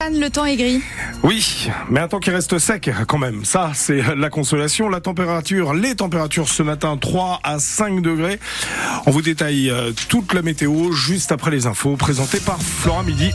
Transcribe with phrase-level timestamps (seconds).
[0.00, 0.80] Le temps est gris.
[1.24, 3.44] Oui, mais un temps qui reste sec quand même.
[3.44, 4.88] Ça, c'est la consolation.
[4.88, 8.38] La température, les températures ce matin, 3 à 5 degrés.
[9.06, 13.32] On vous détaille euh, toute la météo juste après les infos présentées par Flora Midi.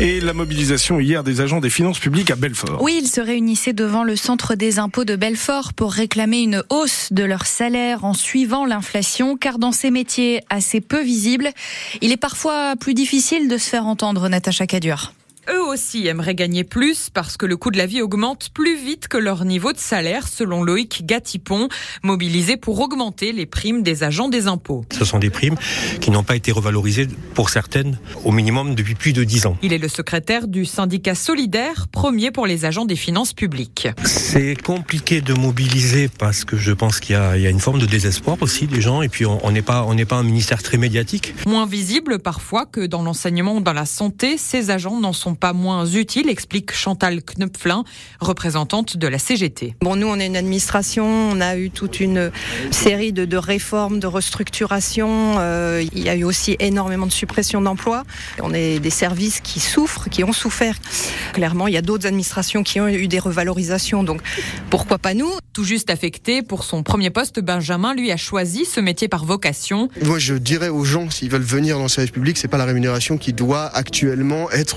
[0.00, 2.82] Et la mobilisation hier des agents des finances publiques à Belfort.
[2.82, 7.08] Oui, ils se réunissaient devant le centre des impôts de Belfort pour réclamer une hausse
[7.10, 11.50] de leur salaire en suivant l'inflation, car dans ces métiers assez peu visibles,
[12.02, 15.12] il est parfois plus difficile de se faire entendre, Natacha Cadur
[15.52, 19.08] eux aussi aimeraient gagner plus parce que le coût de la vie augmente plus vite
[19.08, 21.68] que leur niveau de salaire, selon Loïc Gatipon,
[22.02, 24.84] mobilisé pour augmenter les primes des agents des impôts.
[24.92, 25.56] Ce sont des primes
[26.00, 29.56] qui n'ont pas été revalorisées pour certaines au minimum depuis plus de 10 ans.
[29.62, 33.88] Il est le secrétaire du syndicat solidaire, premier pour les agents des finances publiques.
[34.04, 37.86] C'est compliqué de mobiliser parce que je pense qu'il y, y, a une forme de
[37.86, 41.34] désespoir aussi des gens et puis on n'est pas, on pas un ministère très médiatique.
[41.46, 45.52] Moins visible parfois que dans l'enseignement ou dans la santé, ces agents n'en sont pas
[45.52, 47.84] moins utile, explique Chantal Knöpflin,
[48.20, 49.74] représentante de la CGT.
[49.80, 52.30] Bon, nous, on est une administration, on a eu toute une
[52.70, 55.36] série de, de réformes, de restructurations.
[55.38, 58.04] Euh, il y a eu aussi énormément de suppression d'emplois.
[58.42, 60.76] On est des services qui souffrent, qui ont souffert.
[61.32, 64.20] Clairement, il y a d'autres administrations qui ont eu des revalorisations, donc
[64.68, 65.30] pourquoi pas nous?
[65.54, 69.88] Tout juste affecté pour son premier poste, Benjamin, lui, a choisi ce métier par vocation.
[70.04, 72.66] Moi, je dirais aux gens, s'ils veulent venir dans le service public, c'est pas la
[72.66, 74.76] rémunération qui doit actuellement être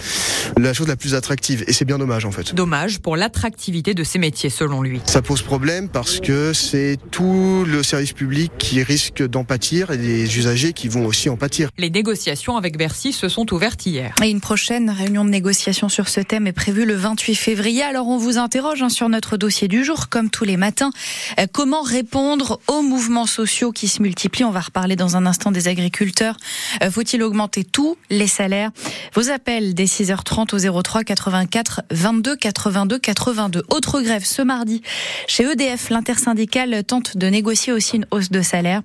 [0.58, 1.64] la chose la plus attractive.
[1.68, 2.54] Et c'est bien dommage en fait.
[2.54, 5.02] Dommage pour l'attractivité de ces métiers selon lui.
[5.06, 9.98] Ça pose problème parce que c'est tout le service public qui risque d'en pâtir et
[9.98, 11.70] les usagers qui vont aussi en pâtir.
[11.78, 14.14] Les négociations avec Bercy se sont ouvertes hier.
[14.24, 17.84] Et une prochaine réunion de négociation sur ce thème est prévue le 28 février.
[17.84, 20.92] Alors on vous interroge hein, sur notre dossier du jour, comme tous les matins.
[21.40, 24.46] Euh, comment répondre aux mouvements sociaux qui se multiplient?
[24.46, 26.38] On va reparler dans un instant des agriculteurs.
[26.81, 28.72] Euh, faut-il augmenter tous les salaires?
[29.14, 33.64] Vos appels dès 6h30 aux 03 84 22 82 82.
[33.70, 34.81] Autre grève ce mardi
[35.28, 35.90] chez EDF.
[35.90, 38.81] L'intersyndicale tente de négocier aussi une hausse de salaire.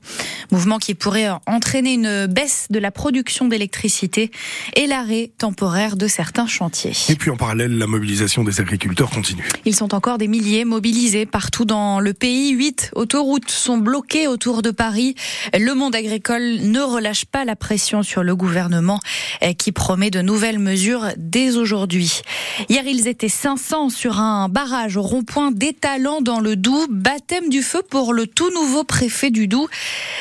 [0.50, 4.30] Mouvement qui pourrait entraîner une baisse de la production d'électricité
[4.76, 6.92] et l'arrêt temporaire de certains chantiers.
[7.08, 9.48] Et puis en parallèle, la mobilisation des agriculteurs continue.
[9.64, 12.50] Ils sont encore des milliers mobilisés partout dans le pays.
[12.50, 15.14] Huit autoroutes sont bloquées autour de Paris.
[15.58, 19.00] Le monde agricole ne relâche pas la pression sur le gouvernement
[19.40, 22.22] eh, qui promet de nouvelles mesures dès aujourd'hui.
[22.68, 26.86] Hier, ils étaient 500 sur un barrage au rond-point d'étalant dans le Doubs.
[26.90, 29.68] Baptême du feu pour le tout nouveau préfet du Doubs.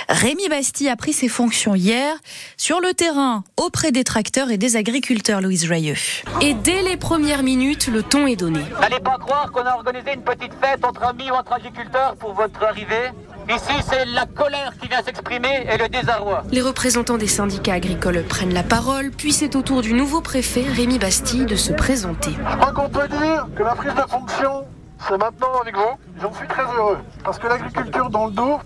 [0.10, 2.16] Rémi Bastille a pris ses fonctions hier
[2.56, 5.96] sur le terrain auprès des tracteurs et des agriculteurs, Louise Joyeux.
[6.42, 8.62] Et dès les premières minutes, le ton est donné.
[8.80, 12.34] N'allez pas croire qu'on a organisé une petite fête entre amis ou entre agriculteurs pour
[12.34, 13.12] votre arrivée.
[13.50, 16.44] Ici, c'est la colère qui vient s'exprimer et le désarroi.
[16.52, 20.66] Les représentants des syndicats agricoles prennent la parole, puis c'est au tour du nouveau préfet,
[20.76, 22.32] Rémi Bastille, de se présenter.
[22.32, 24.66] Je crois qu'on peut dire que la prise de fonction,
[25.08, 25.98] c'est maintenant avec vous.
[26.22, 26.98] J'en suis très heureux.
[27.24, 28.60] Parce que l'agriculture dans le dos,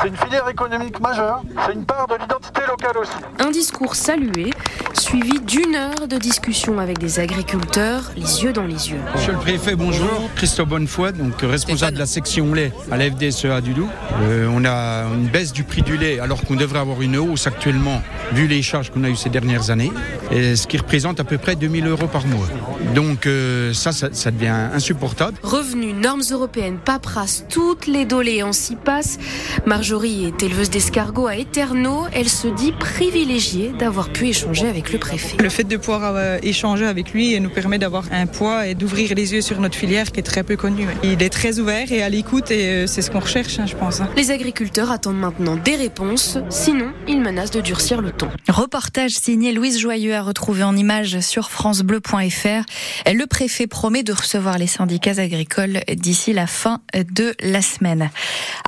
[0.00, 3.12] c'est une filière économique majeure, c'est une part de l'identité locale aussi.
[3.38, 4.50] Un discours salué,
[4.94, 8.98] suivi d'une heure de discussion avec des agriculteurs, les yeux dans les yeux.
[9.14, 10.28] Monsieur le préfet, bonjour.
[10.36, 13.88] Christophe Bonnefoy, donc responsable de la section lait à la FDSEA du Doubs.
[14.22, 17.46] Euh, on a une baisse du prix du lait alors qu'on devrait avoir une hausse
[17.46, 18.02] actuellement,
[18.32, 19.92] vu les charges qu'on a eues ces dernières années,
[20.30, 22.46] et ce qui représente à peu près 2000 euros par mois.
[22.94, 25.38] Donc euh, ça, ça, ça, devient insupportable.
[25.42, 29.18] Revenus, normes européennes, paperasse, toutes les doléances y passent.
[29.66, 32.04] Marjorie est éleveuse d'escargots à Eterno.
[32.12, 35.36] Elle se dit privilégiée d'avoir pu échanger avec le préfet.
[35.40, 39.14] Le fait de pouvoir euh, échanger avec lui nous permet d'avoir un poids et d'ouvrir
[39.14, 40.86] les yeux sur notre filière qui est très peu connue.
[41.02, 43.76] Il est très ouvert et à l'écoute et euh, c'est ce qu'on recherche, hein, je
[43.76, 44.00] pense.
[44.00, 44.08] Hein.
[44.16, 48.28] Les agriculteurs attendent maintenant des réponses, sinon ils menacent de durcir le ton.
[48.48, 52.64] Reportage signé Louise Joyeux à retrouver en image sur francebleu.fr.
[53.12, 58.10] Le préfet promet de recevoir les syndicats agricoles d'ici la fin de la semaine.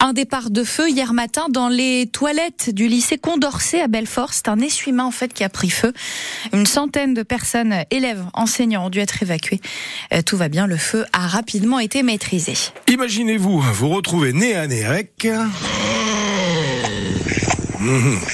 [0.01, 4.33] Un départ de feu hier matin dans les toilettes du lycée Condorcet à Belfort.
[4.33, 5.93] C'est un essuie-main en fait qui a pris feu.
[6.53, 9.61] Une centaine de personnes, élèves, enseignants, ont dû être évacués.
[10.27, 12.55] Tout va bien, le feu a rapidement été maîtrisé.
[12.89, 15.27] Imaginez-vous vous retrouver nez à nez avec...
[17.81, 18.17] Mmh.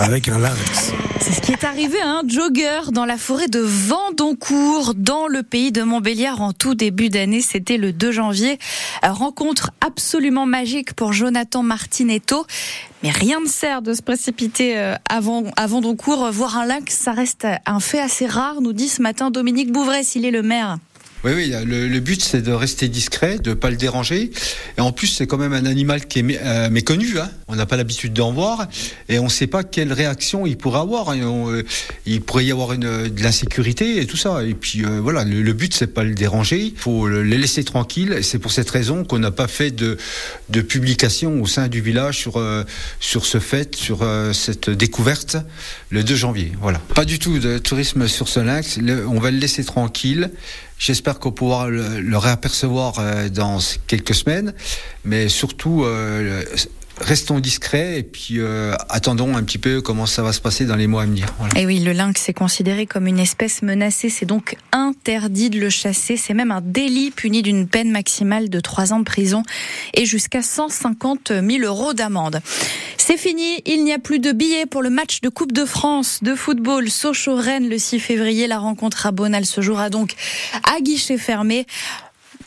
[0.00, 0.92] Avec un lynx.
[1.20, 5.42] C'est ce qui est arrivé à un jogger dans la forêt de Vendoncourt, dans le
[5.42, 7.40] pays de Montbéliard, en tout début d'année.
[7.40, 8.58] C'était le 2 janvier.
[9.02, 12.46] Rencontre absolument magique pour Jonathan Martinetto.
[13.02, 16.30] Mais rien ne sert de se précipiter avant, à Vendoncourt.
[16.30, 20.04] Voir un lynx, ça reste un fait assez rare, nous dit ce matin Dominique Bouvray,
[20.04, 20.78] s'il est le maire.
[21.24, 24.30] Oui, oui, le, but c'est de rester discret, de pas le déranger.
[24.76, 27.18] Et en plus, c'est quand même un animal qui est euh, méconnu.
[27.18, 27.28] Hein.
[27.48, 28.68] On n'a pas l'habitude d'en voir
[29.08, 31.10] et on ne sait pas quelle réaction il pourrait avoir.
[31.10, 31.62] Euh,
[32.06, 34.44] il pourrait y avoir une, de l'insécurité et tout ça.
[34.44, 36.60] Et puis euh, voilà, le, but c'est pas le déranger.
[36.60, 38.20] Il faut le- les laisser tranquilles.
[38.22, 39.98] C'est pour cette raison qu'on n'a pas fait de,
[40.68, 42.42] publication au sein du village sur
[43.00, 45.36] sur ce fait, sur cette découverte
[45.90, 46.52] le 2 janvier.
[46.60, 46.78] Voilà.
[46.94, 48.78] Pas du tout de tourisme sur ce lynx.
[49.08, 50.30] On va le laisser tranquille.
[50.78, 54.54] J'espère qu'on pourra le, réapercevoir euh, dans quelques semaines,
[55.04, 56.44] mais surtout euh,
[57.00, 60.76] restons discrets et puis euh, attendons un petit peu comment ça va se passer dans
[60.76, 61.26] les mois à venir.
[61.38, 61.58] Voilà.
[61.58, 64.10] Et oui, le lynx est considéré comme une espèce menacée.
[64.10, 66.16] C'est donc interdit de le chasser.
[66.16, 69.42] C'est même un délit puni d'une peine maximale de 3 ans de prison
[69.94, 72.40] et jusqu'à 150 000 euros d'amende.
[73.08, 73.62] C'est fini.
[73.64, 76.90] Il n'y a plus de billets pour le match de Coupe de France de football
[76.90, 78.46] Sochaux-Rennes le 6 février.
[78.46, 80.14] La rencontre à Bonal se jouera donc
[80.70, 81.64] à guichet fermé.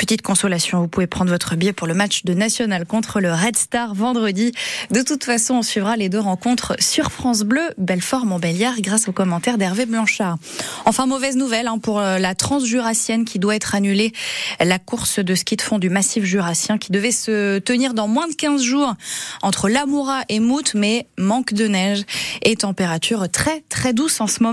[0.02, 3.56] Petite consolation, vous pouvez prendre votre billet pour le match de National contre le Red
[3.56, 4.52] Star vendredi.
[4.90, 9.60] De toute façon, on suivra les deux rencontres sur France Bleu, Belfort-Montbéliard, grâce aux commentaires
[9.60, 10.40] d'Hervé Blanchard.
[10.86, 14.12] Enfin, mauvaise nouvelle hein, pour euh, la Transjurassienne qui doit être annulée.
[14.60, 18.28] La course de ski de fond du massif jurassien qui devait se tenir dans moins
[18.28, 18.96] de 15 jours
[19.44, 22.06] entre Lamoura et Mout, mais manque de neige
[22.42, 24.52] et température très très douce en ce moment.